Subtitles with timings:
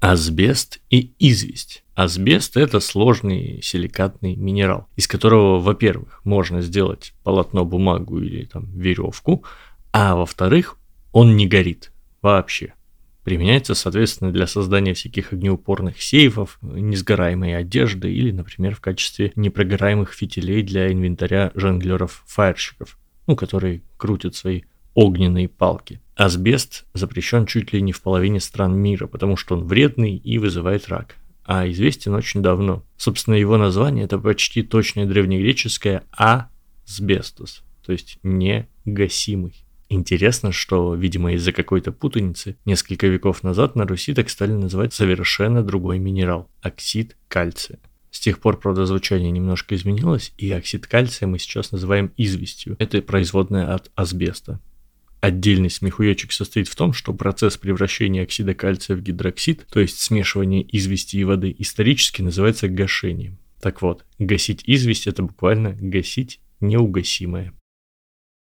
[0.00, 1.84] Асбест и известь.
[1.94, 9.44] Асбест– это сложный силикатный минерал, из которого, во-первых, можно сделать полотно, бумагу или там веревку,
[9.92, 10.78] а во-вторых,
[11.12, 11.92] он не горит
[12.22, 12.72] вообще.
[13.24, 20.62] Применяется, соответственно, для создания всяких огнеупорных сейфов, несгораемой одежды или, например, в качестве непрогораемых фитилей
[20.62, 22.96] для инвентаря жонглеров-фаерщиков,
[23.26, 24.62] ну, которые крутят свои
[24.94, 26.00] огненные палки.
[26.20, 30.86] Асбест запрещен чуть ли не в половине стран мира, потому что он вредный и вызывает
[30.88, 31.16] рак.
[31.46, 32.84] А известен очень давно.
[32.98, 39.64] Собственно, его название это почти точное древнегреческое асбестус, то есть негасимый.
[39.88, 45.62] Интересно, что, видимо, из-за какой-то путаницы несколько веков назад на Руси так стали называть совершенно
[45.62, 47.78] другой минерал– оксид кальция.
[48.10, 52.76] С тех пор, правда, звучание немножко изменилось, и оксид кальция мы сейчас называем известью.
[52.78, 54.60] Это производная от асбеста.
[55.20, 60.66] Отдельный смехуёчек состоит в том, что процесс превращения оксида кальция в гидроксид, то есть смешивание
[60.76, 63.38] извести и воды, исторически называется гашением.
[63.60, 67.52] Так вот, гасить известь– это буквально гасить неугасимое.